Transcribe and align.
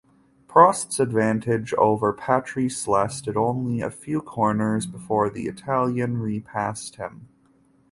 Prost's 0.47 0.99
advantage 0.99 1.75
over 1.75 2.11
Patrese 2.11 2.87
lasted 2.87 3.37
only 3.37 3.81
a 3.81 3.91
few 3.91 4.19
corners 4.19 4.87
before 4.87 5.29
the 5.29 5.45
Italian 5.45 6.17
re-passed 6.17 6.95
him. 6.95 7.27